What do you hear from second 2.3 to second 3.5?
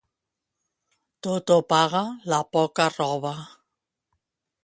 la poca roba.